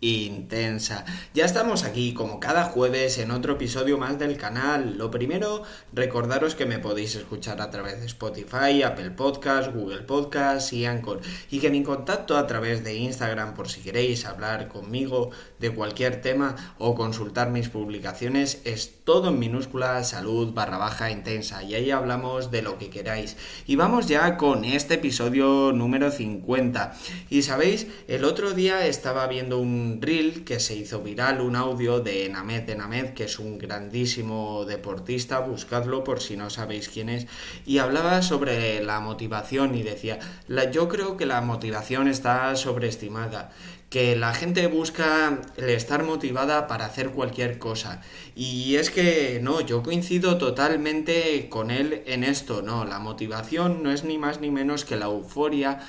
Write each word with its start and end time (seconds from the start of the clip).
intensa. 0.00 1.04
Ya 1.34 1.44
estamos 1.44 1.84
aquí 1.84 2.14
como 2.14 2.40
cada 2.40 2.64
jueves 2.64 3.18
en 3.18 3.30
otro 3.30 3.54
episodio 3.54 3.98
más 3.98 4.18
del 4.18 4.36
canal. 4.36 4.96
Lo 4.96 5.10
primero, 5.10 5.62
recordaros 5.92 6.54
que 6.54 6.66
me 6.66 6.78
podéis 6.78 7.16
escuchar 7.16 7.60
a 7.60 7.70
través 7.70 8.00
de 8.00 8.06
Spotify, 8.06 8.82
Apple 8.82 9.10
Podcast, 9.10 9.72
Google 9.74 10.02
Podcast 10.02 10.72
y 10.72 10.86
Anchor. 10.86 11.20
Y 11.50 11.58
que 11.58 11.70
mi 11.70 11.82
contacto 11.82 12.36
a 12.36 12.46
través 12.46 12.84
de 12.84 12.96
Instagram 12.96 13.54
por 13.54 13.68
si 13.68 13.80
queréis 13.80 14.24
hablar 14.24 14.68
conmigo 14.68 15.30
de 15.58 15.70
cualquier 15.70 16.20
tema 16.20 16.74
o 16.78 16.94
consultar 16.94 17.50
mis 17.50 17.68
publicaciones 17.68 18.60
es 18.64 19.04
todo 19.04 19.30
en 19.30 19.38
minúscula 19.38 20.04
salud 20.04 20.52
barra 20.52 20.78
baja 20.78 21.10
intensa. 21.10 21.62
Y 21.62 21.74
ahí 21.74 21.90
hablamos 21.90 22.50
de 22.50 22.62
lo 22.62 22.78
que 22.78 22.90
queráis. 22.90 23.36
Y 23.66 23.76
vamos 23.76 24.06
ya 24.06 24.36
con 24.36 24.64
este 24.64 24.94
episodio 24.94 25.72
número 25.72 26.10
50. 26.10 26.94
Y 27.30 27.42
sabéis, 27.42 27.86
el 28.06 28.24
otro 28.24 28.52
día 28.52 28.86
estaba 28.86 29.26
viendo 29.26 29.58
un 29.58 29.87
reel 30.00 30.44
que 30.44 30.60
se 30.60 30.76
hizo 30.76 31.02
viral, 31.02 31.40
un 31.40 31.56
audio 31.56 32.00
de 32.00 32.28
Named 32.28 32.76
Named, 32.76 33.14
que 33.14 33.24
es 33.24 33.38
un 33.38 33.58
grandísimo 33.58 34.64
deportista, 34.64 35.40
buscadlo 35.40 36.04
por 36.04 36.20
si 36.20 36.36
no 36.36 36.50
sabéis 36.50 36.88
quién 36.88 37.08
es, 37.08 37.26
y 37.64 37.78
hablaba 37.78 38.22
sobre 38.22 38.82
la 38.82 39.00
motivación 39.00 39.74
y 39.74 39.82
decía, 39.82 40.18
la, 40.46 40.70
yo 40.70 40.88
creo 40.88 41.16
que 41.16 41.26
la 41.26 41.40
motivación 41.40 42.08
está 42.08 42.54
sobreestimada 42.56 43.50
que 43.90 44.16
la 44.16 44.34
gente 44.34 44.66
busca 44.66 45.40
estar 45.56 46.04
motivada 46.04 46.66
para 46.66 46.84
hacer 46.84 47.10
cualquier 47.10 47.58
cosa. 47.58 48.02
Y 48.36 48.76
es 48.76 48.90
que 48.90 49.40
no, 49.42 49.60
yo 49.62 49.82
coincido 49.82 50.36
totalmente 50.36 51.48
con 51.48 51.70
él 51.70 52.02
en 52.06 52.22
esto, 52.22 52.60
no, 52.60 52.84
la 52.84 52.98
motivación 52.98 53.82
no 53.82 53.90
es 53.90 54.04
ni 54.04 54.18
más 54.18 54.40
ni 54.40 54.50
menos 54.50 54.84
que 54.84 54.96
la 54.96 55.06
euforia 55.06 55.80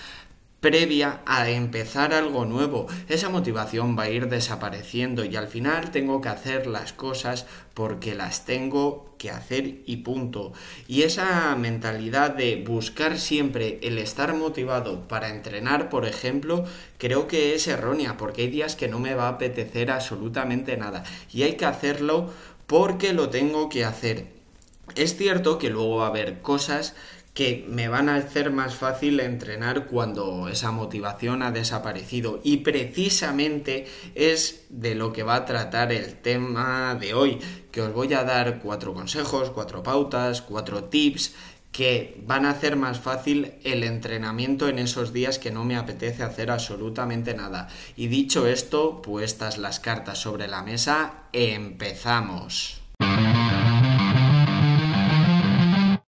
previa 0.61 1.21
a 1.25 1.49
empezar 1.49 2.13
algo 2.13 2.45
nuevo. 2.45 2.87
Esa 3.07 3.29
motivación 3.29 3.97
va 3.97 4.03
a 4.03 4.09
ir 4.09 4.27
desapareciendo 4.27 5.23
y 5.23 5.35
al 5.35 5.47
final 5.47 5.91
tengo 5.91 6.21
que 6.21 6.29
hacer 6.29 6.67
las 6.67 6.93
cosas 6.93 7.45
porque 7.73 8.13
las 8.13 8.45
tengo 8.45 9.15
que 9.17 9.31
hacer 9.31 9.81
y 9.85 9.97
punto. 9.97 10.53
Y 10.87 11.03
esa 11.03 11.55
mentalidad 11.55 12.31
de 12.31 12.63
buscar 12.65 13.19
siempre 13.19 13.79
el 13.83 13.97
estar 13.97 14.33
motivado 14.33 15.07
para 15.07 15.29
entrenar, 15.29 15.89
por 15.89 16.05
ejemplo, 16.05 16.65
creo 16.97 17.27
que 17.27 17.55
es 17.55 17.67
errónea 17.67 18.17
porque 18.17 18.43
hay 18.43 18.47
días 18.49 18.75
que 18.75 18.87
no 18.87 18.99
me 18.99 19.15
va 19.15 19.27
a 19.27 19.33
apetecer 19.33 19.91
absolutamente 19.91 20.77
nada 20.77 21.03
y 21.31 21.43
hay 21.43 21.53
que 21.53 21.65
hacerlo 21.65 22.31
porque 22.67 23.13
lo 23.13 23.29
tengo 23.29 23.69
que 23.69 23.85
hacer. 23.85 24.39
Es 24.95 25.15
cierto 25.17 25.59
que 25.59 25.69
luego 25.69 25.97
va 25.97 26.05
a 26.05 26.09
haber 26.09 26.41
cosas 26.41 26.95
que 27.39 27.65
me 27.69 27.87
van 27.87 28.09
a 28.09 28.15
hacer 28.15 28.51
más 28.51 28.75
fácil 28.75 29.21
entrenar 29.21 29.85
cuando 29.85 30.49
esa 30.49 30.71
motivación 30.71 31.41
ha 31.41 31.51
desaparecido. 31.51 32.41
Y 32.43 32.57
precisamente 32.57 33.87
es 34.13 34.65
de 34.67 34.93
lo 34.93 35.13
que 35.13 35.23
va 35.23 35.35
a 35.35 35.45
tratar 35.45 35.93
el 35.93 36.15
tema 36.15 36.97
de 36.99 37.13
hoy, 37.13 37.39
que 37.71 37.81
os 37.81 37.93
voy 37.93 38.13
a 38.13 38.25
dar 38.25 38.59
cuatro 38.59 38.93
consejos, 38.93 39.51
cuatro 39.51 39.81
pautas, 39.83 40.41
cuatro 40.41 40.83
tips 40.83 41.33
que 41.71 42.21
van 42.25 42.45
a 42.45 42.49
hacer 42.49 42.75
más 42.75 42.99
fácil 42.99 43.53
el 43.63 43.85
entrenamiento 43.85 44.67
en 44.67 44.77
esos 44.77 45.13
días 45.13 45.39
que 45.39 45.49
no 45.49 45.63
me 45.63 45.77
apetece 45.77 46.23
hacer 46.23 46.51
absolutamente 46.51 47.33
nada. 47.35 47.69
Y 47.95 48.07
dicho 48.07 48.47
esto, 48.47 49.01
puestas 49.01 49.57
las 49.57 49.79
cartas 49.79 50.17
sobre 50.17 50.49
la 50.49 50.61
mesa, 50.61 51.29
empezamos. 51.31 52.81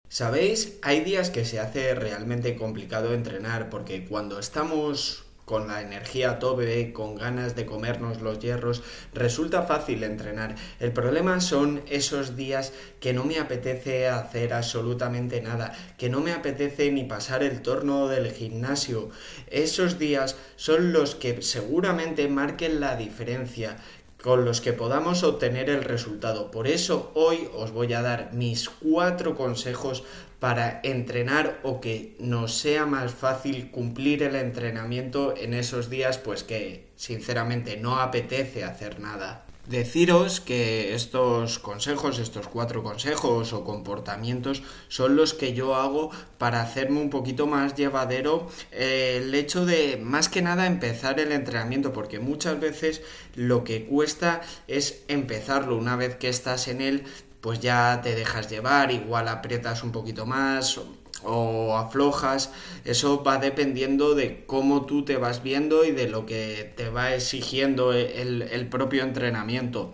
¿Sabéis? 0.09 0.79
Hay 0.81 1.01
días 1.01 1.29
que 1.29 1.45
se 1.45 1.59
hace 1.59 1.93
realmente 1.93 2.55
complicado 2.55 3.13
entrenar 3.13 3.69
porque 3.69 4.05
cuando 4.05 4.39
estamos 4.39 5.23
con 5.45 5.67
la 5.67 5.81
energía 5.81 6.31
a 6.31 6.39
tope, 6.39 6.93
con 6.93 7.15
ganas 7.15 7.55
de 7.55 7.67
comernos 7.67 8.19
los 8.21 8.39
hierros, 8.39 8.81
resulta 9.13 9.63
fácil 9.63 10.03
entrenar. 10.03 10.55
El 10.79 10.91
problema 10.93 11.41
son 11.41 11.81
esos 11.87 12.35
días 12.35 12.73
que 12.99 13.13
no 13.13 13.23
me 13.23 13.37
apetece 13.37 14.07
hacer 14.07 14.53
absolutamente 14.53 15.41
nada, 15.41 15.75
que 15.97 16.09
no 16.09 16.21
me 16.21 16.33
apetece 16.33 16.91
ni 16.91 17.03
pasar 17.03 17.43
el 17.43 17.61
torno 17.61 18.07
del 18.07 18.31
gimnasio. 18.31 19.09
Esos 19.47 19.99
días 19.99 20.35
son 20.55 20.91
los 20.91 21.13
que 21.13 21.41
seguramente 21.43 22.27
marquen 22.27 22.79
la 22.79 22.95
diferencia 22.95 23.77
con 24.23 24.43
los 24.45 24.61
que 24.61 24.73
podamos 24.73 25.23
obtener 25.23 25.69
el 25.69 25.83
resultado. 25.83 26.51
Por 26.51 26.67
eso 26.67 27.11
hoy 27.13 27.49
os 27.53 27.71
voy 27.71 27.93
a 27.93 28.01
dar 28.01 28.31
mis 28.33 28.69
cuatro 28.69 29.35
consejos 29.35 30.03
para 30.39 30.79
entrenar 30.83 31.59
o 31.63 31.81
que 31.81 32.15
nos 32.19 32.53
sea 32.53 32.85
más 32.85 33.13
fácil 33.13 33.71
cumplir 33.71 34.23
el 34.23 34.35
entrenamiento 34.35 35.35
en 35.37 35.53
esos 35.53 35.89
días 35.89 36.17
pues 36.17 36.43
que 36.43 36.87
sinceramente 36.95 37.77
no 37.77 37.99
apetece 37.99 38.63
hacer 38.63 38.99
nada. 38.99 39.45
Deciros 39.69 40.41
que 40.41 40.95
estos 40.95 41.59
consejos, 41.59 42.17
estos 42.17 42.47
cuatro 42.47 42.81
consejos 42.81 43.53
o 43.53 43.63
comportamientos 43.63 44.63
son 44.87 45.15
los 45.15 45.35
que 45.35 45.53
yo 45.53 45.75
hago 45.75 46.09
para 46.39 46.63
hacerme 46.63 46.99
un 46.99 47.11
poquito 47.11 47.45
más 47.45 47.75
llevadero 47.75 48.49
el 48.71 49.31
hecho 49.35 49.67
de 49.67 49.97
más 50.01 50.27
que 50.27 50.41
nada 50.41 50.65
empezar 50.65 51.19
el 51.19 51.31
entrenamiento 51.31 51.93
porque 51.93 52.17
muchas 52.17 52.59
veces 52.59 53.03
lo 53.35 53.63
que 53.63 53.85
cuesta 53.85 54.41
es 54.67 55.03
empezarlo. 55.07 55.77
Una 55.77 55.95
vez 55.95 56.15
que 56.15 56.29
estás 56.29 56.67
en 56.67 56.81
él 56.81 57.03
pues 57.39 57.59
ya 57.59 58.01
te 58.01 58.15
dejas 58.15 58.49
llevar, 58.49 58.91
igual 58.91 59.27
aprietas 59.27 59.83
un 59.83 59.91
poquito 59.91 60.25
más 60.25 60.79
o 61.23 61.77
aflojas, 61.77 62.51
eso 62.85 63.23
va 63.23 63.37
dependiendo 63.37 64.15
de 64.15 64.45
cómo 64.45 64.85
tú 64.85 65.03
te 65.05 65.17
vas 65.17 65.43
viendo 65.43 65.85
y 65.85 65.91
de 65.91 66.07
lo 66.07 66.25
que 66.25 66.73
te 66.75 66.89
va 66.89 67.13
exigiendo 67.13 67.93
el, 67.93 68.41
el, 68.43 68.67
propio 68.67 69.03
entrenamiento. 69.03 69.93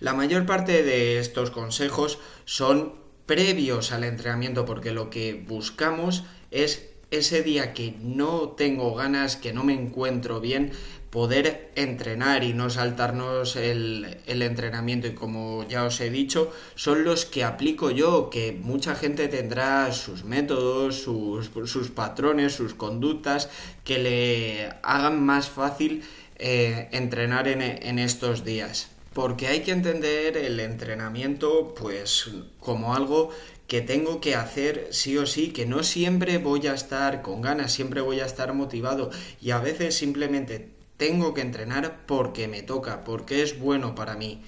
La 0.00 0.14
mayor 0.14 0.46
parte 0.46 0.82
de 0.82 1.18
estos 1.18 1.50
consejos 1.50 2.18
son 2.44 2.94
previos 3.26 3.92
al 3.92 4.04
entrenamiento 4.04 4.64
porque 4.64 4.92
lo 4.92 5.10
que 5.10 5.34
buscamos 5.34 6.24
es 6.50 6.90
ese 7.10 7.42
día 7.42 7.72
que 7.72 7.94
no 8.00 8.50
tengo 8.50 8.94
ganas, 8.94 9.36
que 9.36 9.52
no 9.52 9.64
me 9.64 9.74
encuentro 9.74 10.40
bien, 10.40 10.72
poder 11.16 11.70
entrenar 11.76 12.44
y 12.44 12.52
no 12.52 12.68
saltarnos 12.68 13.56
el, 13.56 14.18
entrenamiento. 14.26 15.06
Y 15.06 15.14
como 15.14 15.66
ya 15.66 15.84
os 15.84 15.98
he 16.02 16.10
dicho 16.10 16.52
son 16.74 17.04
los 17.04 17.24
que 17.24 17.42
aplico 17.42 17.90
yo 17.90 18.28
que 18.28 18.52
mucha 18.52 18.94
gente 18.94 19.26
tendrá 19.28 19.90
sus 19.94 20.24
métodos 20.24 20.96
sus, 20.96 21.48
patrones 21.94 22.52
sus 22.52 22.74
conductas 22.74 23.48
que 23.82 23.98
le 23.98 24.68
hagan 24.82 25.24
más 25.24 25.48
fácil 25.48 26.02
eh, 26.36 26.90
entrenar 26.92 27.48
en, 27.48 27.62
en 27.62 27.98
estos 27.98 28.44
días. 28.44 28.90
Porque 29.14 29.46
hay 29.46 29.60
que 29.60 29.72
entender 29.72 30.36
el 30.36 30.60
entrenamiento 30.60 31.74
pues 31.80 32.30
como 32.60 32.94
algo 32.94 33.30
que 33.68 33.80
tengo 33.80 34.20
que 34.20 34.34
hacer 34.34 34.88
sí 34.90 35.16
o 35.16 35.24
sí, 35.24 35.48
que 35.48 35.64
no 35.64 35.82
siempre 35.82 36.36
voy 36.36 36.66
a 36.66 36.74
estar 36.74 37.22
con 37.22 37.40
ganas, 37.40 37.72
siempre 37.72 38.02
voy 38.02 38.20
a 38.20 38.26
estar 38.26 38.52
motivado. 38.52 39.10
Y 39.40 39.52
a 39.52 39.60
veces 39.60 39.96
simplemente 39.96 40.75
tengo 40.96 41.34
que 41.34 41.40
entrenar 41.40 42.06
porque 42.06 42.48
me 42.48 42.62
toca, 42.62 43.04
porque 43.04 43.42
es 43.42 43.58
bueno 43.58 43.94
para 43.94 44.16
mí. 44.16 44.42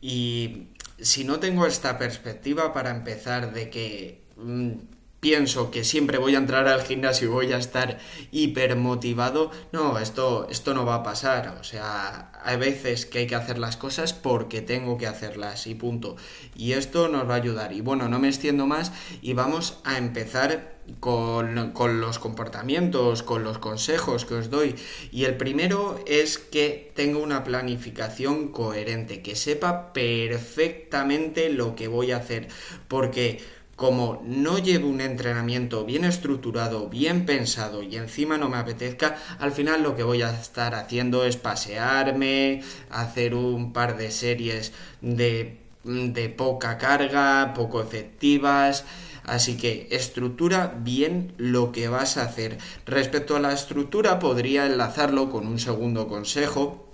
Y 0.00 0.68
si 1.00 1.24
no 1.24 1.40
tengo 1.40 1.66
esta 1.66 1.98
perspectiva 1.98 2.72
para 2.72 2.90
empezar 2.90 3.52
de 3.52 3.70
que 3.70 4.20
mm, 4.36 4.72
pienso 5.20 5.70
que 5.70 5.84
siempre 5.84 6.18
voy 6.18 6.34
a 6.34 6.38
entrar 6.38 6.68
al 6.68 6.82
gimnasio 6.82 7.28
y 7.28 7.30
voy 7.30 7.52
a 7.52 7.58
estar 7.58 7.98
hiper 8.30 8.76
motivado, 8.76 9.50
no, 9.72 9.98
esto, 9.98 10.46
esto 10.50 10.74
no 10.74 10.84
va 10.84 10.96
a 10.96 11.02
pasar. 11.02 11.56
O 11.60 11.64
sea, 11.64 12.32
hay 12.44 12.56
veces 12.56 13.06
que 13.06 13.18
hay 13.18 13.26
que 13.26 13.34
hacer 13.34 13.58
las 13.58 13.76
cosas 13.76 14.12
porque 14.12 14.60
tengo 14.60 14.96
que 14.98 15.06
hacerlas 15.06 15.66
y 15.66 15.74
punto. 15.74 16.16
Y 16.56 16.72
esto 16.72 17.08
nos 17.08 17.28
va 17.28 17.34
a 17.34 17.38
ayudar. 17.38 17.72
Y 17.72 17.80
bueno, 17.80 18.08
no 18.08 18.18
me 18.18 18.28
extiendo 18.28 18.66
más 18.66 18.92
y 19.20 19.32
vamos 19.32 19.80
a 19.84 19.98
empezar 19.98 20.78
con, 21.00 21.72
con 21.72 22.00
los 22.00 22.18
comportamientos, 22.18 23.22
con 23.22 23.44
los 23.44 23.58
consejos 23.58 24.24
que 24.24 24.34
os 24.34 24.50
doy. 24.50 24.74
Y 25.10 25.24
el 25.24 25.36
primero 25.36 26.00
es 26.06 26.38
que 26.38 26.92
tenga 26.94 27.18
una 27.18 27.44
planificación 27.44 28.48
coherente, 28.48 29.20
que 29.22 29.36
sepa 29.36 29.92
perfectamente 29.92 31.50
lo 31.50 31.74
que 31.74 31.88
voy 31.88 32.12
a 32.12 32.18
hacer. 32.18 32.48
Porque 32.88 33.40
como 33.78 34.20
no 34.24 34.58
llevo 34.58 34.88
un 34.88 35.00
entrenamiento 35.00 35.84
bien 35.84 36.04
estructurado, 36.04 36.88
bien 36.88 37.24
pensado 37.24 37.80
y 37.84 37.94
encima 37.94 38.36
no 38.36 38.48
me 38.48 38.56
apetezca, 38.56 39.16
al 39.38 39.52
final 39.52 39.84
lo 39.84 39.94
que 39.94 40.02
voy 40.02 40.20
a 40.22 40.32
estar 40.32 40.74
haciendo 40.74 41.24
es 41.24 41.36
pasearme, 41.36 42.64
hacer 42.90 43.36
un 43.36 43.72
par 43.72 43.96
de 43.96 44.10
series 44.10 44.72
de, 45.00 45.60
de 45.84 46.28
poca 46.28 46.76
carga, 46.76 47.54
poco 47.54 47.80
efectivas. 47.80 48.84
Así 49.22 49.56
que 49.56 49.86
estructura 49.92 50.74
bien 50.80 51.32
lo 51.36 51.70
que 51.70 51.86
vas 51.86 52.16
a 52.16 52.22
hacer. 52.22 52.58
Respecto 52.84 53.36
a 53.36 53.40
la 53.40 53.52
estructura, 53.52 54.18
podría 54.18 54.66
enlazarlo 54.66 55.30
con 55.30 55.46
un 55.46 55.60
segundo 55.60 56.08
consejo, 56.08 56.88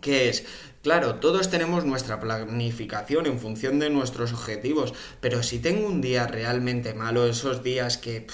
que 0.00 0.30
es 0.30 0.44
Claro, 0.84 1.14
todos 1.14 1.48
tenemos 1.48 1.86
nuestra 1.86 2.20
planificación 2.20 3.24
en 3.24 3.38
función 3.38 3.78
de 3.78 3.88
nuestros 3.88 4.34
objetivos, 4.34 4.92
pero 5.22 5.42
si 5.42 5.58
tengo 5.58 5.86
un 5.86 6.02
día 6.02 6.26
realmente 6.26 6.92
malo, 6.92 7.26
esos 7.26 7.62
días 7.62 7.96
que 7.96 8.26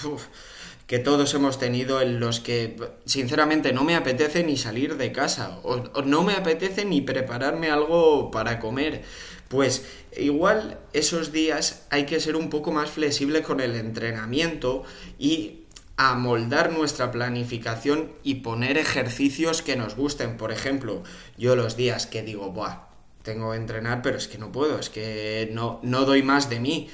que 0.85 0.99
todos 0.99 1.33
hemos 1.33 1.57
tenido 1.57 2.01
en 2.01 2.19
los 2.19 2.41
que 2.41 2.75
sinceramente 3.05 3.71
no 3.71 3.85
me 3.85 3.95
apetece 3.95 4.43
ni 4.43 4.57
salir 4.57 4.97
de 4.97 5.13
casa 5.13 5.61
o, 5.63 6.01
no 6.01 6.23
me 6.23 6.33
apetece 6.33 6.83
ni 6.83 6.99
prepararme 6.99 7.71
algo 7.71 8.31
para 8.31 8.59
comer. 8.59 9.03
Pues 9.47 9.85
igual 10.17 10.77
esos 10.91 11.31
días 11.31 11.85
hay 11.89 12.05
que 12.05 12.19
ser 12.19 12.35
un 12.35 12.49
poco 12.49 12.73
más 12.73 12.89
flexible 12.89 13.43
con 13.43 13.61
el 13.61 13.77
entrenamiento 13.77 14.83
y 15.17 15.60
amoldar 16.09 16.71
nuestra 16.71 17.11
planificación 17.11 18.11
y 18.23 18.35
poner 18.35 18.77
ejercicios 18.77 19.61
que 19.61 19.75
nos 19.75 19.95
gusten. 19.95 20.37
Por 20.37 20.51
ejemplo, 20.51 21.03
yo 21.37 21.55
los 21.55 21.77
días 21.77 22.07
que 22.07 22.23
digo, 22.23 22.51
Buah, 22.51 22.87
tengo 23.21 23.51
que 23.51 23.57
entrenar, 23.57 24.01
pero 24.01 24.17
es 24.17 24.27
que 24.27 24.39
no 24.39 24.51
puedo, 24.51 24.79
es 24.79 24.89
que 24.89 25.49
no, 25.53 25.79
no 25.83 26.05
doy 26.05 26.23
más 26.23 26.49
de 26.49 26.59
mí 26.59 26.89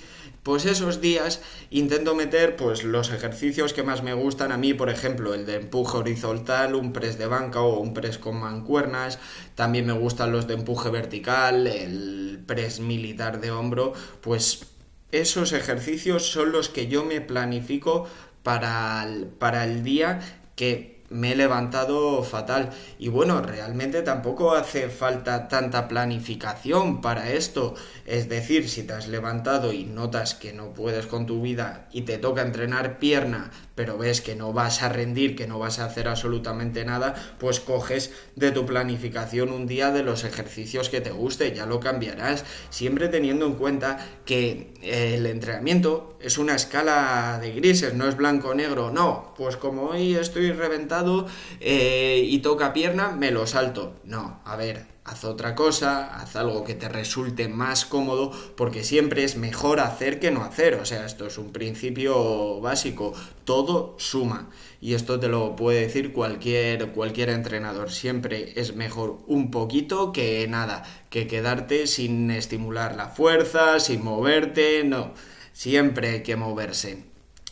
pues 0.47 0.65
esos 0.65 1.01
días 1.01 1.41
intento 1.71 2.15
meter 2.15 2.55
pues 2.55 2.85
los 2.85 3.11
ejercicios 3.11 3.73
que 3.73 3.83
más 3.83 4.01
me 4.01 4.13
gustan 4.13 4.53
a 4.53 4.57
mí, 4.57 4.73
por 4.73 4.89
ejemplo, 4.89 5.33
el 5.33 5.45
de 5.45 5.55
empuje 5.55 5.97
horizontal, 5.97 6.73
un 6.73 6.93
press 6.93 7.17
de 7.17 7.27
banca 7.27 7.59
o 7.59 7.81
un 7.81 7.93
press 7.93 8.17
con 8.17 8.39
mancuernas, 8.39 9.19
también 9.55 9.85
me 9.85 9.91
gustan 9.91 10.31
los 10.31 10.47
de 10.47 10.53
empuje 10.53 10.89
vertical, 10.89 11.67
el 11.67 12.41
press 12.45 12.79
militar 12.79 13.41
de 13.41 13.51
hombro, 13.51 13.91
pues 14.21 14.67
esos 15.11 15.51
ejercicios 15.51 16.31
son 16.31 16.53
los 16.53 16.69
que 16.69 16.87
yo 16.87 17.03
me 17.03 17.19
planifico 17.19 18.07
para 18.47 19.05
para 19.39 19.65
el 19.65 19.83
día 19.83 20.21
que 20.55 21.03
me 21.09 21.33
he 21.33 21.35
levantado 21.35 22.23
fatal. 22.23 22.69
Y 22.97 23.09
bueno, 23.09 23.41
realmente 23.41 24.03
tampoco 24.03 24.53
hace 24.53 24.87
falta 24.87 25.49
tanta 25.49 25.89
planificación 25.89 27.01
para 27.01 27.31
esto. 27.31 27.75
Es 28.05 28.29
decir, 28.29 28.69
si 28.69 28.83
te 28.83 28.93
has 28.93 29.09
levantado 29.09 29.73
y 29.73 29.83
notas 29.83 30.33
que 30.33 30.53
no 30.53 30.73
puedes 30.73 31.07
con 31.07 31.25
tu 31.25 31.41
vida 31.41 31.87
y 31.91 32.03
te 32.03 32.17
toca 32.17 32.41
entrenar 32.41 32.99
pierna, 32.99 33.51
pero 33.77 33.95
ves 33.95 34.21
que 34.21 34.35
no 34.35 34.53
vas 34.53 34.81
a 34.81 34.89
rendir, 34.89 35.35
que 35.35 35.45
no 35.45 35.59
vas 35.59 35.77
a 35.77 35.85
hacer 35.85 36.07
absolutamente 36.07 36.83
nada, 36.83 37.13
pues 37.39 37.59
coges 37.59 38.11
de 38.35 38.51
tu 38.51 38.65
planificación 38.65 39.51
un 39.51 39.67
día 39.67 39.91
de 39.91 40.01
los 40.01 40.23
ejercicios 40.23 40.89
que 40.89 40.99
te 40.99 41.11
guste, 41.11 41.53
ya 41.53 41.67
lo 41.67 41.79
cambiarás, 41.79 42.43
siempre 42.71 43.07
teniendo 43.07 43.45
en 43.45 43.53
cuenta 43.53 44.03
que 44.25 44.73
el 44.81 45.27
entrenamiento 45.27 46.17
es 46.19 46.39
una 46.39 46.55
escala 46.55 47.37
de 47.39 47.51
grises, 47.51 47.93
no 47.93 48.09
es 48.09 48.17
blanco-negro, 48.17 48.89
no, 48.89 49.35
pues 49.37 49.57
como 49.57 49.83
hoy 49.89 50.15
estoy 50.15 50.51
reventado 50.51 51.27
eh, 51.59 52.23
y 52.25 52.39
toca 52.39 52.73
pierna, 52.73 53.11
me 53.11 53.29
lo 53.29 53.45
salto. 53.45 53.93
No, 54.03 54.41
a 54.43 54.55
ver, 54.55 54.96
haz 55.07 55.23
otra 55.23 55.55
cosa, 55.55 56.19
haz 56.19 56.35
algo 56.35 56.65
que 56.65 56.75
te 56.75 56.89
resulte 56.89 57.47
más 57.47 57.85
cómodo, 57.85 58.31
porque 58.57 58.83
siempre 58.83 59.23
es 59.23 59.37
mejor 59.37 59.79
hacer 59.79 60.19
que 60.19 60.31
no 60.31 60.43
hacer. 60.43 60.75
O 60.75 60.85
sea, 60.85 61.05
esto 61.05 61.25
es 61.25 61.37
un 61.37 61.53
principio 61.53 62.59
básico. 62.59 63.13
Todo 63.45 63.95
suma. 63.97 64.49
Y 64.81 64.93
esto 64.93 65.17
te 65.19 65.29
lo 65.29 65.55
puede 65.55 65.81
decir 65.81 66.11
cualquier, 66.11 66.91
cualquier 66.91 67.29
entrenador. 67.29 67.89
Siempre 67.89 68.53
es 68.57 68.75
mejor 68.75 69.19
un 69.27 69.49
poquito 69.49 70.11
que 70.11 70.45
nada, 70.49 70.83
que 71.09 71.25
quedarte 71.25 71.87
sin 71.87 72.29
estimular 72.29 72.95
la 72.95 73.07
fuerza, 73.07 73.79
sin 73.79 74.03
moverte. 74.03 74.83
No, 74.83 75.13
siempre 75.53 76.09
hay 76.09 76.23
que 76.23 76.35
moverse. 76.35 77.05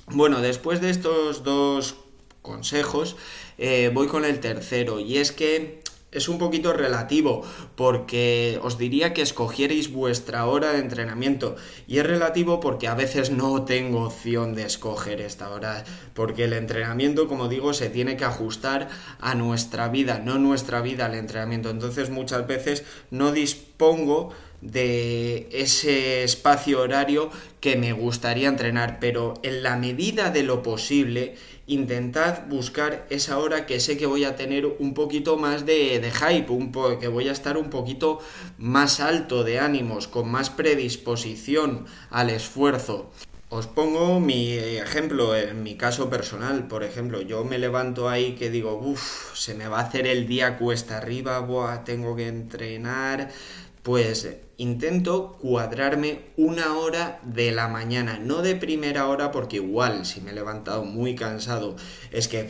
Bueno, 0.07 0.41
después 0.41 0.81
de 0.81 0.89
estos 0.89 1.43
dos 1.45 1.95
consejos, 2.41 3.15
eh, 3.57 3.89
voy 3.93 4.07
con 4.07 4.25
el 4.25 4.41
tercero. 4.41 4.99
Y 4.99 5.17
es 5.17 5.31
que 5.31 5.84
es 6.15 6.29
un 6.29 6.37
poquito 6.37 6.73
relativo 6.73 7.43
porque 7.75 8.59
os 8.63 8.77
diría 8.77 9.13
que 9.13 9.21
escogierais 9.21 9.91
vuestra 9.91 10.45
hora 10.45 10.73
de 10.73 10.79
entrenamiento. 10.79 11.55
Y 11.87 11.99
es 11.99 12.05
relativo 12.05 12.59
porque 12.59 12.87
a 12.87 12.95
veces 12.95 13.31
no 13.31 13.65
tengo 13.65 14.05
opción 14.05 14.55
de 14.55 14.63
escoger 14.63 15.21
esta 15.21 15.49
hora 15.49 15.83
porque 16.13 16.45
el 16.45 16.53
entrenamiento 16.53 17.27
como 17.27 17.47
digo 17.47 17.73
se 17.73 17.89
tiene 17.89 18.17
que 18.17 18.25
ajustar 18.25 18.89
a 19.19 19.35
nuestra 19.35 19.89
vida 19.89 20.19
no 20.19 20.37
nuestra 20.37 20.81
vida 20.81 21.05
al 21.05 21.15
entrenamiento. 21.15 21.69
Entonces 21.69 22.09
muchas 22.09 22.47
veces 22.47 22.83
no 23.11 23.31
dispongo 23.31 24.31
de 24.61 25.47
ese 25.51 26.23
espacio 26.23 26.81
horario 26.81 27.29
que 27.59 27.75
me 27.75 27.93
gustaría 27.93 28.47
entrenar 28.47 28.97
pero 28.99 29.35
en 29.43 29.61
la 29.61 29.75
medida 29.75 30.31
de 30.31 30.43
lo 30.43 30.63
posible 30.63 31.35
intentad 31.67 32.47
buscar 32.47 33.07
esa 33.09 33.37
hora 33.39 33.65
que 33.65 33.79
sé 33.79 33.97
que 33.97 34.05
voy 34.05 34.23
a 34.23 34.35
tener 34.35 34.65
un 34.65 34.93
poquito 34.93 35.37
más 35.37 35.65
de, 35.65 35.99
de 35.99 36.11
hype, 36.11 36.51
un 36.51 36.71
que 36.99 37.07
voy 37.07 37.27
a 37.29 37.31
estar 37.31 37.57
un 37.57 37.69
poquito 37.69 38.19
más 38.57 38.99
alto 38.99 39.43
de 39.43 39.59
ánimos, 39.59 40.07
con 40.07 40.29
más 40.29 40.49
predisposición 40.49 41.85
al 42.09 42.29
esfuerzo. 42.29 43.09
Os 43.49 43.67
pongo 43.67 44.19
mi 44.19 44.53
ejemplo 44.53 45.35
en 45.35 45.61
mi 45.61 45.75
caso 45.75 46.09
personal, 46.09 46.67
por 46.67 46.83
ejemplo, 46.83 47.21
yo 47.21 47.45
me 47.45 47.59
levanto 47.59 48.09
ahí 48.09 48.33
que 48.33 48.49
digo, 48.49 48.75
uff, 48.75 49.35
se 49.35 49.53
me 49.53 49.67
va 49.67 49.79
a 49.79 49.83
hacer 49.83 50.07
el 50.07 50.27
día 50.27 50.57
cuesta 50.57 50.97
arriba, 50.97 51.39
buah, 51.39 51.83
tengo 51.83 52.15
que 52.15 52.27
entrenar, 52.27 53.29
pues 53.85 54.27
intento 54.57 55.37
cuadrarme 55.39 56.21
una 56.37 56.75
hora 56.75 57.19
de 57.21 57.51
la 57.51 57.67
mañana, 57.67 58.17
no 58.17 58.41
de 58.41 58.55
primera 58.55 59.07
hora 59.07 59.31
porque 59.31 59.57
igual 59.57 60.07
si 60.07 60.21
me 60.21 60.31
he 60.31 60.33
levantado 60.33 60.83
muy 60.85 61.13
cansado 61.13 61.75
es 62.09 62.27
que 62.27 62.49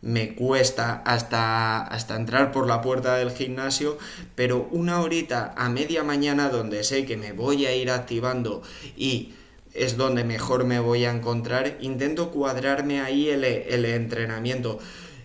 me 0.00 0.36
cuesta 0.36 1.02
hasta, 1.04 1.82
hasta 1.82 2.14
entrar 2.14 2.52
por 2.52 2.68
la 2.68 2.82
puerta 2.82 3.16
del 3.16 3.32
gimnasio, 3.32 3.98
pero 4.36 4.68
una 4.70 5.00
horita 5.00 5.52
a 5.56 5.68
media 5.70 6.04
mañana 6.04 6.50
donde 6.50 6.84
sé 6.84 7.04
que 7.04 7.16
me 7.16 7.32
voy 7.32 7.66
a 7.66 7.74
ir 7.74 7.90
activando 7.90 8.62
y 8.96 9.34
es 9.74 9.96
donde 9.96 10.22
mejor 10.22 10.66
me 10.66 10.78
voy 10.78 11.04
a 11.04 11.10
encontrar, 11.10 11.78
intento 11.80 12.30
cuadrarme 12.30 13.00
ahí 13.00 13.28
el, 13.28 13.42
el 13.42 13.84
entrenamiento. 13.86 14.78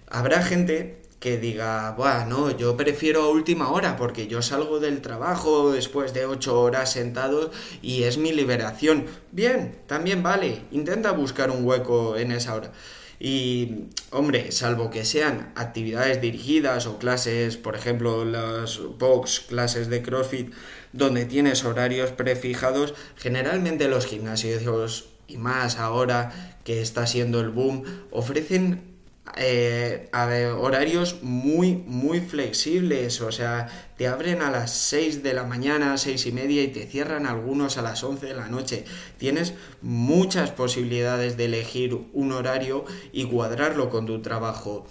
Habrá 0.09 0.41
gente 0.41 1.00
que 1.21 1.37
diga, 1.37 1.91
bueno, 1.91 2.49
yo 2.57 2.75
prefiero 2.75 3.29
última 3.29 3.71
hora 3.71 3.95
porque 3.95 4.25
yo 4.25 4.41
salgo 4.41 4.79
del 4.79 5.01
trabajo 5.01 5.71
después 5.71 6.15
de 6.15 6.25
ocho 6.25 6.59
horas 6.59 6.91
sentado 6.91 7.51
y 7.83 8.03
es 8.03 8.17
mi 8.17 8.33
liberación. 8.33 9.05
Bien, 9.31 9.77
también 9.85 10.23
vale, 10.23 10.63
intenta 10.71 11.11
buscar 11.11 11.51
un 11.51 11.63
hueco 11.63 12.17
en 12.17 12.31
esa 12.31 12.55
hora. 12.55 12.71
Y, 13.19 13.83
hombre, 14.09 14.51
salvo 14.51 14.89
que 14.89 15.05
sean 15.05 15.53
actividades 15.55 16.21
dirigidas 16.21 16.87
o 16.87 16.97
clases, 16.97 17.55
por 17.55 17.75
ejemplo, 17.75 18.25
las 18.25 18.79
box, 18.97 19.41
clases 19.41 19.89
de 19.89 20.01
CrossFit, 20.01 20.51
donde 20.91 21.25
tienes 21.25 21.63
horarios 21.63 22.09
prefijados, 22.09 22.95
generalmente 23.15 23.87
los 23.87 24.07
gimnasios, 24.07 25.05
y 25.27 25.37
más 25.37 25.77
ahora 25.77 26.57
que 26.63 26.81
está 26.81 27.05
siendo 27.05 27.41
el 27.41 27.49
boom, 27.49 27.83
ofrecen 28.09 28.90
eh, 29.37 30.09
horarios 30.57 31.21
muy, 31.21 31.75
muy 31.75 32.19
flexibles. 32.19 33.21
O 33.21 33.31
sea, 33.31 33.67
te 33.97 34.07
abren 34.07 34.41
a 34.41 34.51
las 34.51 34.71
6 34.71 35.23
de 35.23 35.33
la 35.33 35.43
mañana, 35.43 35.97
6 35.97 36.25
y 36.25 36.31
media 36.31 36.63
y 36.63 36.67
te 36.69 36.87
cierran 36.87 37.25
algunos 37.25 37.77
a 37.77 37.81
las 37.81 38.03
11 38.03 38.25
de 38.25 38.33
la 38.33 38.47
noche. 38.47 38.85
Tienes 39.17 39.53
muchas 39.81 40.51
posibilidades 40.51 41.37
de 41.37 41.45
elegir 41.45 41.97
un 42.13 42.31
horario 42.31 42.85
y 43.11 43.25
cuadrarlo 43.25 43.89
con 43.89 44.05
tu 44.05 44.21
trabajo. 44.21 44.85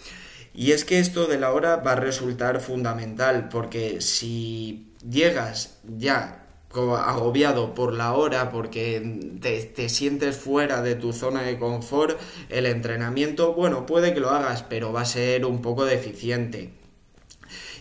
Y 0.53 0.73
es 0.73 0.85
que 0.85 0.99
esto 0.99 1.27
de 1.27 1.39
la 1.39 1.53
hora 1.53 1.77
va 1.77 1.93
a 1.93 1.97
resultar 1.97 2.61
fundamental 2.61 3.49
porque 3.49 4.01
si 4.01 4.93
llegas 5.09 5.79
ya 5.85 6.40
agobiado 6.73 7.75
por 7.75 7.93
la 7.93 8.13
hora 8.13 8.51
porque 8.51 9.39
te, 9.41 9.89
sientes 9.89 10.37
fuera 10.37 10.83
de 10.83 10.95
tu 10.95 11.13
zona 11.13 11.43
de 11.43 11.59
confort, 11.59 12.19
el 12.49 12.67
entrenamiento, 12.67 13.55
bueno, 13.55 13.87
puede 13.87 14.15
que 14.15 14.21
lo 14.21 14.31
hagas, 14.31 14.63
pero 14.63 14.93
va 14.93 15.01
a 15.01 15.07
ser 15.07 15.45
un 15.47 15.63
poco 15.63 15.85
deficiente. 15.85 16.71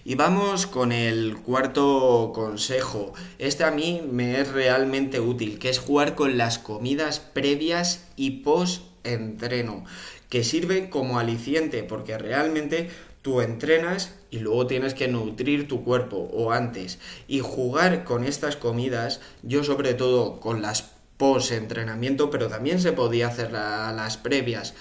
Y 0.06 0.16
vamos 0.16 0.66
con 0.66 0.92
el 0.92 1.38
cuarto 1.38 2.32
consejo. 2.34 3.14
Este 3.38 3.64
a 3.64 3.70
mí 3.70 4.02
me 4.10 4.40
es 4.40 4.52
realmente 4.52 5.20
útil, 5.20 5.60
que 5.60 5.70
es 5.70 5.78
jugar 5.78 6.16
con 6.16 6.38
las 6.38 6.58
comidas 6.58 7.20
previas 7.20 8.08
y 8.16 8.42
post 8.42 8.82
entreno, 9.04 9.84
que 10.30 10.44
sirve 10.44 10.90
como 10.90 11.20
aliciente 11.20 11.84
porque 11.84 12.18
realmente 12.18 12.90
tú 13.30 13.42
entrenas 13.42 14.16
y 14.32 14.40
luego 14.40 14.66
tienes 14.66 14.96
que 14.96 15.08
nutrir 15.08 15.68
tu 15.68 15.84
cuerpo 15.84 16.18
o 16.34 16.52
antes 16.52 16.98
y 17.28 17.42
jugar 17.42 18.04
con 18.04 18.24
estas 18.24 18.56
comidas, 18.56 19.22
yo 19.44 19.64
sobre 19.64 19.94
todo 19.94 20.40
con 20.40 20.64
las 20.64 20.94
post 21.18 21.52
entrenamiento, 21.52 22.32
pero 22.32 22.48
también 22.48 22.80
se 22.82 22.92
podía 22.92 23.28
hacer 23.28 23.52
las 23.52 24.18
previas, 24.18 24.74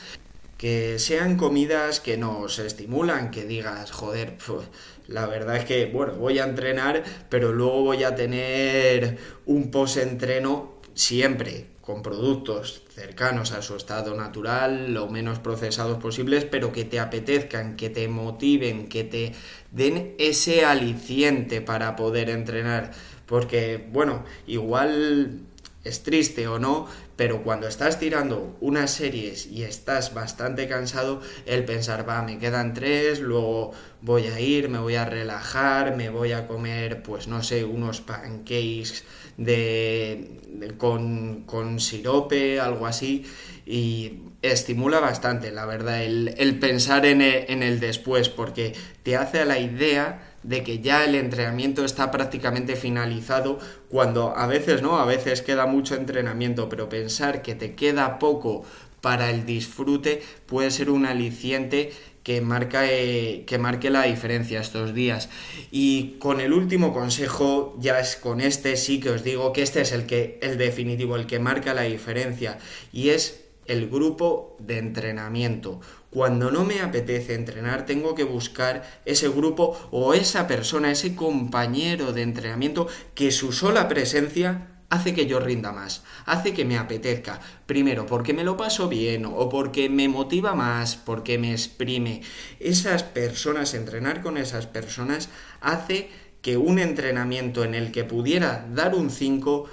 que 0.57 0.99
sean 0.99 1.37
comidas 1.37 2.00
que 2.00 2.17
nos 2.17 2.59
estimulan, 2.59 3.31
que 3.31 3.45
digas, 3.45 3.90
joder, 3.90 4.38
la 5.09 5.26
verdad 5.26 5.57
es 5.59 5.67
que, 5.67 5.85
bueno, 5.87 6.14
voy 6.14 6.38
a 6.38 6.45
entrenar, 6.45 7.05
pero 7.28 7.52
luego 7.52 7.83
voy 7.83 8.05
a 8.05 8.14
tener 8.14 9.19
un 9.45 9.71
post 9.71 9.99
entreno 9.99 10.73
siempre 10.95 11.67
con 11.88 12.02
productos 12.02 12.83
cercanos 12.90 13.52
a 13.52 13.62
su 13.62 13.75
estado 13.75 14.14
natural, 14.14 14.92
lo 14.92 15.09
menos 15.09 15.38
procesados 15.38 15.97
posibles, 15.97 16.45
pero 16.45 16.71
que 16.71 16.85
te 16.85 17.00
apetezcan, 17.00 17.76
que 17.76 17.88
te 17.88 18.09
motiven, 18.09 18.90
que 18.90 19.04
te 19.04 19.33
den 19.73 20.14
ese 20.18 20.66
aliciente 20.66 21.62
para 21.62 21.97
poder 21.97 22.28
entrenar. 22.28 22.90
Porque, 23.25 23.88
bueno, 23.90 24.23
igual 24.47 25.40
es 25.88 26.02
triste 26.02 26.47
o 26.47 26.59
no, 26.59 26.87
pero 27.16 27.42
cuando 27.42 27.66
estás 27.66 27.99
tirando 27.99 28.57
unas 28.61 28.90
series 28.90 29.47
y 29.47 29.64
estás 29.64 30.14
bastante 30.14 30.68
cansado, 30.68 31.21
el 31.47 31.64
pensar, 31.64 32.09
va, 32.09 32.23
me 32.23 32.38
quedan 32.38 32.75
tres, 32.75 33.21
luego 33.21 33.73
voy 34.02 34.26
a 34.26 34.40
ir, 34.40 34.68
me 34.68 34.78
voy 34.78 34.95
a 34.95 35.04
relajar, 35.04 35.97
me 35.97 36.11
voy 36.11 36.33
a 36.33 36.47
comer, 36.47 37.02
pues 37.02 37.26
no 37.26 37.42
sé, 37.42 37.64
unos 37.64 38.00
pancakes 38.00 39.04
de, 39.37 40.75
con, 40.78 41.42
con 41.42 41.80
sirope, 41.80 42.61
algo 42.61 42.87
así, 42.87 43.25
y 43.66 44.21
estimula 44.42 45.00
bastante, 45.00 45.50
la 45.50 45.66
verdad, 45.66 46.02
el, 46.02 46.35
el 46.38 46.59
pensar 46.59 47.04
en 47.07 47.21
en 47.21 47.62
el 47.62 47.80
después, 47.80 48.28
porque 48.28 48.75
te 49.02 49.16
hace 49.16 49.40
a 49.40 49.45
la 49.45 49.59
idea 49.59 50.27
de 50.42 50.62
que 50.62 50.80
ya 50.80 51.04
el 51.04 51.14
entrenamiento 51.14 51.85
está 51.85 52.11
prácticamente 52.11 52.76
finalizado 52.76 53.59
cuando 53.88 54.37
a 54.37 54.47
veces 54.47 54.83
no, 54.83 54.99
a 54.99 55.04
veces 55.04 55.42
queda 55.42 55.66
mucho 55.66 55.95
entrenamiento, 55.95 56.68
pero 56.68 56.88
pensar 56.88 57.42
que 57.42 57.54
te 57.54 57.75
queda 57.75 58.18
poco 58.18 58.64
para 59.00 59.30
el 59.30 59.47
disfrute 59.47 60.23
puede 60.47 60.71
ser 60.71 60.90
un 60.90 61.07
aliciente 61.07 61.92
que, 62.23 62.40
marca, 62.40 62.85
eh, 62.85 63.45
que 63.47 63.59
marque 63.59 63.90
la 63.90 64.02
diferencia 64.02 64.61
estos 64.61 64.92
días. 64.92 65.30
Y 65.71 66.18
con 66.18 66.40
el 66.40 66.52
último 66.52 66.92
consejo, 66.92 67.75
ya 67.78 68.00
es 68.00 68.16
con 68.16 68.40
este 68.40 68.76
sí 68.76 69.00
que 69.00 69.11
os 69.11 69.25
digo 69.25 69.52
que 69.52 69.62
este 69.62 69.80
es 69.80 69.92
el 69.92 70.04
que 70.07 70.38
el 70.42 70.59
definitivo, 70.59 71.16
el 71.16 71.26
que 71.26 71.38
marca 71.38 71.73
la 71.73 71.83
diferencia 71.83 72.59
y 72.92 73.11
es 73.11 73.45
el 73.66 73.88
grupo 73.88 74.57
de 74.59 74.78
entrenamiento. 74.78 75.80
Cuando 76.11 76.50
no 76.50 76.65
me 76.65 76.81
apetece 76.81 77.35
entrenar, 77.35 77.85
tengo 77.85 78.15
que 78.15 78.25
buscar 78.25 79.00
ese 79.05 79.29
grupo 79.29 79.79
o 79.91 80.15
esa 80.15 80.47
persona, 80.47 80.91
ese 80.91 81.15
compañero 81.15 82.12
de 82.12 82.23
entrenamiento 82.23 82.88
que 83.15 83.31
su 83.31 83.53
sola 83.53 83.88
presencia 83.88 84.69
hace 84.91 85.12
que 85.12 85.27
yo 85.27 85.38
rinda 85.38 85.71
más, 85.71 86.03
hace 86.25 86.55
que 86.55 86.65
me 86.65 86.79
apetezca. 86.79 87.41
Primero, 87.67 88.07
porque 88.07 88.33
me 88.33 88.45
lo 88.45 88.57
paso 88.57 88.88
bien 88.88 89.27
o 89.27 89.49
porque 89.49 89.91
me 89.91 90.09
motiva 90.09 90.55
más, 90.55 90.97
porque 90.97 91.37
me 91.37 91.53
exprime. 91.53 92.23
Esas 92.59 93.03
personas, 93.03 93.75
entrenar 93.75 94.23
con 94.23 94.38
esas 94.38 94.67
personas, 94.67 95.29
hace 95.61 96.09
que 96.41 96.57
un 96.57 96.79
entrenamiento 96.79 97.65
en 97.65 97.75
el 97.75 97.93
que 97.93 98.05
pudiera 98.05 98.67
dar 98.73 98.95
un 98.95 99.11
5, 99.11 99.69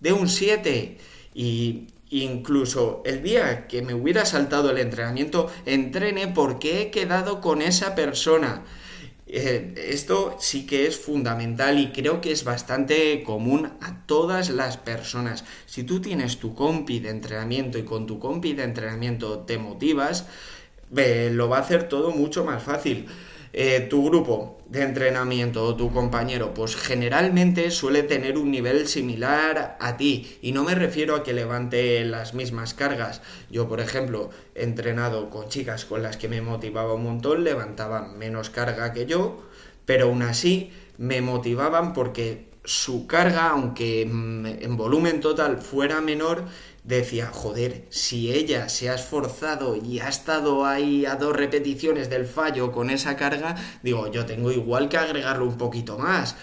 dé 0.00 0.12
un 0.12 0.28
7. 0.28 0.98
Y 1.34 1.88
Incluso 2.10 3.02
el 3.04 3.22
día 3.22 3.66
que 3.66 3.82
me 3.82 3.94
hubiera 3.94 4.24
saltado 4.24 4.70
el 4.70 4.78
entrenamiento, 4.78 5.50
entrene 5.64 6.28
porque 6.28 6.82
he 6.82 6.90
quedado 6.90 7.40
con 7.40 7.62
esa 7.62 7.94
persona. 7.94 8.62
Eh, 9.28 9.74
esto 9.88 10.36
sí 10.38 10.66
que 10.66 10.86
es 10.86 10.96
fundamental 10.96 11.80
y 11.80 11.90
creo 11.90 12.20
que 12.20 12.30
es 12.30 12.44
bastante 12.44 13.24
común 13.24 13.72
a 13.80 14.06
todas 14.06 14.50
las 14.50 14.76
personas. 14.76 15.44
Si 15.66 15.82
tú 15.82 16.00
tienes 16.00 16.38
tu 16.38 16.54
compi 16.54 17.00
de 17.00 17.10
entrenamiento 17.10 17.76
y 17.76 17.82
con 17.82 18.06
tu 18.06 18.20
compi 18.20 18.52
de 18.52 18.62
entrenamiento 18.62 19.40
te 19.40 19.58
motivas, 19.58 20.26
lo 20.92 21.48
va 21.48 21.56
a 21.58 21.60
hacer 21.60 21.88
todo 21.88 22.12
mucho 22.12 22.44
más 22.44 22.62
fácil. 22.62 23.08
Eh, 23.52 23.86
tu 23.88 24.04
grupo 24.04 24.58
de 24.68 24.82
entrenamiento 24.82 25.64
o 25.64 25.76
tu 25.76 25.92
compañero, 25.92 26.52
pues 26.52 26.76
generalmente 26.76 27.70
suele 27.70 28.02
tener 28.02 28.36
un 28.36 28.50
nivel 28.50 28.88
similar 28.88 29.76
a 29.80 29.96
ti. 29.96 30.38
Y 30.42 30.52
no 30.52 30.64
me 30.64 30.74
refiero 30.74 31.14
a 31.14 31.22
que 31.22 31.32
levante 31.32 32.04
las 32.04 32.34
mismas 32.34 32.74
cargas. 32.74 33.22
Yo, 33.50 33.68
por 33.68 33.80
ejemplo, 33.80 34.30
he 34.54 34.64
entrenado 34.64 35.30
con 35.30 35.48
chicas 35.48 35.84
con 35.84 36.02
las 36.02 36.16
que 36.16 36.28
me 36.28 36.42
motivaba 36.42 36.94
un 36.94 37.04
montón, 37.04 37.44
levantaban 37.44 38.18
menos 38.18 38.50
carga 38.50 38.92
que 38.92 39.06
yo, 39.06 39.42
pero 39.84 40.06
aún 40.06 40.22
así 40.22 40.72
me 40.98 41.20
motivaban 41.20 41.92
porque 41.92 42.46
su 42.64 43.06
carga, 43.06 43.50
aunque 43.50 44.04
mm, 44.04 44.46
en 44.46 44.76
volumen 44.76 45.20
total 45.20 45.58
fuera 45.58 46.00
menor, 46.00 46.44
decía, 46.86 47.26
joder, 47.32 47.84
si 47.90 48.32
ella 48.32 48.68
se 48.68 48.88
ha 48.88 48.94
esforzado 48.94 49.76
y 49.76 49.98
ha 49.98 50.08
estado 50.08 50.64
ahí 50.64 51.04
a 51.04 51.16
dos 51.16 51.34
repeticiones 51.34 52.08
del 52.08 52.26
fallo 52.26 52.70
con 52.70 52.90
esa 52.90 53.16
carga, 53.16 53.56
digo, 53.82 54.10
yo 54.10 54.24
tengo 54.24 54.52
igual 54.52 54.88
que 54.88 54.96
agregarlo 54.96 55.46
un 55.46 55.58
poquito 55.58 55.98
más. 55.98 56.36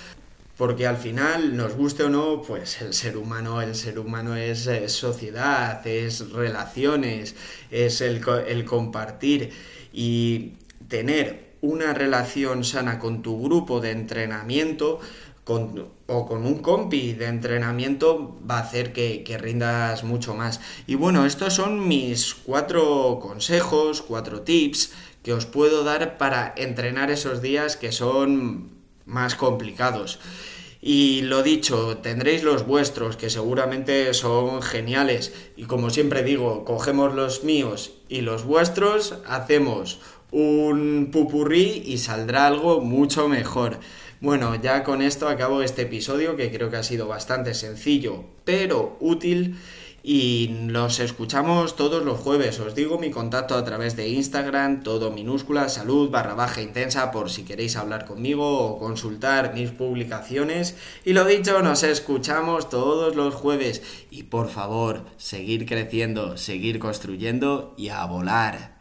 Porque 0.58 0.86
al 0.86 0.98
final, 0.98 1.58
nos 1.58 1.76
guste 1.76 2.04
o 2.04 2.10
no, 2.10 2.42
pues 2.42 2.82
el 2.82 2.94
ser 2.94 3.18
humano, 3.18 3.62
el 3.62 3.74
ser 3.74 3.98
humano 3.98 4.36
es, 4.36 4.70
sociedad, 4.88 5.86
es 5.88 6.30
relaciones, 6.30 7.36
es 7.72 8.02
el, 8.02 8.22
el 8.46 8.66
compartir 8.66 9.52
y 9.92 10.54
tener 10.90 11.54
una 11.62 11.94
relación 11.94 12.66
sana 12.66 13.00
con 13.00 13.24
tu 13.24 13.42
grupo 13.42 13.80
de 13.80 13.92
entrenamiento 13.92 15.00
con, 15.44 15.90
o 16.08 16.26
con 16.26 16.46
un 16.46 16.60
compi 16.60 17.14
de 17.14 17.26
entrenamiento 17.26 18.40
va 18.50 18.58
a 18.58 18.62
hacer 18.62 18.94
que, 18.94 19.24
que, 19.24 19.38
rindas 19.38 20.04
mucho 20.04 20.36
más. 20.36 20.62
Y 20.88 20.96
bueno, 20.96 21.26
estos 21.26 21.54
son 21.54 21.88
mis 21.88 22.34
cuatro 22.34 23.20
consejos, 23.22 24.02
cuatro 24.02 24.42
tips 24.42 24.94
que 25.24 25.34
os 25.34 25.46
puedo 25.46 25.84
dar 25.84 26.18
para 26.18 26.54
entrenar 26.58 27.12
esos 27.12 27.42
días 27.42 27.78
que 27.78 27.92
son 27.92 28.72
más 29.06 29.36
complicados. 29.36 30.20
Y 30.86 31.22
lo 31.22 31.44
dicho, 31.44 32.00
tendréis 32.00 32.44
los 32.44 32.68
vuestros, 32.68 33.16
que 33.16 33.30
seguramente 33.30 34.14
son 34.14 34.62
geniales. 34.62 35.34
Y 35.56 35.64
como 35.64 35.90
siempre 35.90 36.24
digo, 36.24 36.66
cogemos 36.66 37.16
los 37.16 37.46
míos 37.46 37.94
y 38.10 38.20
los 38.20 38.44
vuestros, 38.44 39.16
hacemos 39.26 40.00
un 40.32 41.10
pupurrí 41.10 41.84
y 41.86 42.00
saldrá 42.00 42.48
algo 42.48 42.82
mucho 42.82 43.30
mejor. 43.30 43.80
Bueno, 44.24 44.56
ya 44.56 44.86
con 44.86 45.02
esto 45.02 45.28
acabo 45.28 45.62
este 45.64 45.82
episodio 45.82 46.38
que 46.38 46.50
creo 46.50 46.70
que 46.70 46.78
ha 46.78 46.84
sido 46.84 47.10
bastante 47.10 47.54
sencillo, 47.54 48.24
pero 48.46 48.96
útil. 49.02 49.58
Y 50.02 50.56
nos 50.62 51.02
escuchamos 51.02 51.76
todos 51.76 52.06
los 52.06 52.22
jueves. 52.22 52.58
Os 52.62 52.74
digo 52.74 52.98
mi 52.98 53.12
contacto 53.12 53.56
a 53.56 53.66
través 53.66 53.98
de 53.98 54.08
Instagram, 54.08 54.82
todo 54.82 55.12
minúscula, 55.12 55.68
salud 55.68 56.10
barra 56.10 56.36
baja 56.36 56.62
intensa, 56.62 57.12
por 57.12 57.30
si 57.30 57.44
queréis 57.44 57.76
hablar 57.76 58.06
conmigo 58.06 58.60
o 58.60 58.80
consultar 58.80 59.54
mis 59.54 59.72
publicaciones. 59.72 60.78
Y 61.04 61.12
lo 61.12 61.26
dicho, 61.26 61.62
nos 61.62 61.84
escuchamos 61.84 62.70
todos 62.70 63.18
los 63.18 63.36
jueves. 63.36 63.82
Y 64.10 64.24
por 64.24 64.48
favor, 64.48 65.04
seguir 65.18 65.66
creciendo, 65.66 66.38
seguir 66.38 66.80
construyendo 66.80 67.74
y 67.76 67.90
a 67.90 68.06
volar. 68.06 68.73